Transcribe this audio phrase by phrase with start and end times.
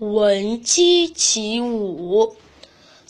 [0.00, 2.34] 闻鸡起舞。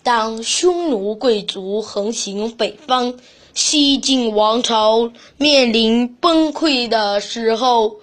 [0.03, 3.15] 当匈奴贵族横行北方，
[3.55, 8.01] 西晋王朝面临崩溃的时候，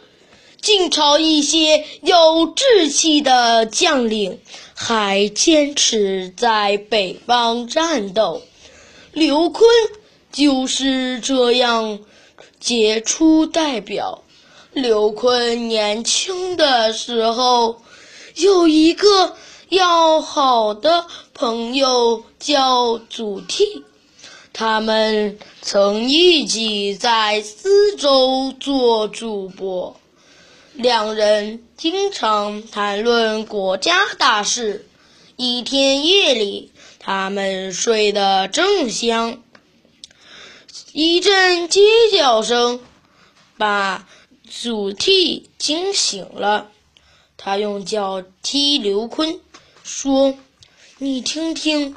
[0.62, 4.40] 晋朝一些有志气的将领
[4.74, 8.42] 还坚持在北方战斗。
[9.12, 9.66] 刘琨
[10.32, 12.00] 就是这样
[12.58, 14.24] 杰出代表。
[14.72, 17.82] 刘琨年轻的时候，
[18.38, 19.36] 有一个
[19.70, 23.82] 要好的朋友叫祖逖，
[24.54, 30.00] 他们曾一起在司州做主播，
[30.74, 34.88] 两人经常谈论国家大事。
[35.36, 39.42] 一天夜里，他们睡得正香，
[40.92, 41.82] 一阵鸡
[42.12, 42.80] 叫声
[43.58, 44.08] 把。
[44.50, 46.72] 祖逖惊醒了，
[47.38, 49.40] 他用脚踢刘坤，
[49.84, 50.36] 说
[50.98, 51.96] ：“你听听，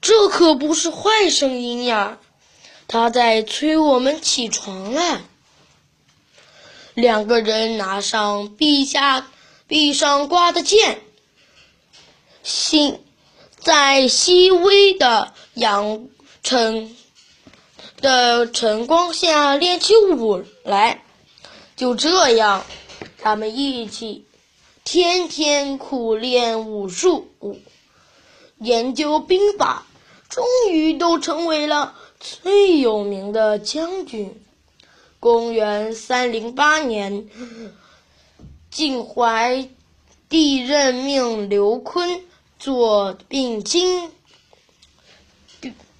[0.00, 2.18] 这可不是坏声音呀，
[2.86, 5.22] 他在催我们起床了。”
[6.94, 9.28] 两个人拿上壁下
[9.66, 11.00] 壁上挂的剑，
[12.42, 13.00] 心
[13.58, 16.06] 在细微的阳
[16.42, 16.94] 晨
[18.00, 21.02] 的晨光下练起舞来。
[21.74, 22.64] 就这样，
[23.22, 24.24] 他们一起
[24.82, 27.28] 天天苦练武术，
[28.58, 29.86] 研究兵法，
[30.28, 34.42] 终于都成为了最有名的将军。
[35.20, 37.28] 公元三零八年，
[38.72, 39.68] 晋怀
[40.28, 42.22] 帝任命刘琨
[42.58, 44.10] 做并京，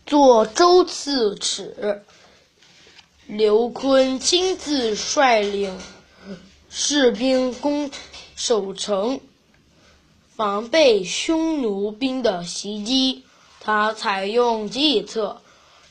[0.04, 2.02] 做州刺史。
[3.28, 5.78] 刘琨亲自率领
[6.74, 7.90] 士兵攻
[8.34, 9.20] 守城，
[10.34, 13.24] 防备匈奴兵的袭击。
[13.60, 15.42] 他采用计策，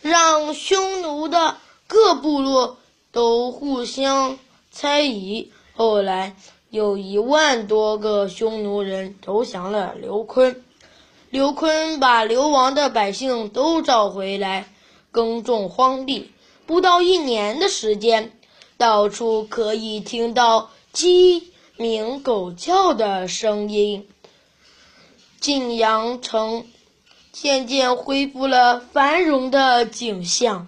[0.01, 2.79] 让匈奴的各部落
[3.11, 4.39] 都互相
[4.71, 5.51] 猜疑。
[5.75, 6.35] 后来，
[6.71, 10.55] 有一万多个匈奴人投降了刘琨。
[11.29, 14.73] 刘琨把流亡的百姓都找回来，
[15.11, 16.31] 耕种荒地。
[16.65, 18.31] 不到一年的时间，
[18.81, 24.07] 到处可以听到鸡鸣狗叫的声音。
[25.39, 26.65] 晋阳城
[27.31, 30.67] 渐渐恢复了繁荣的景象。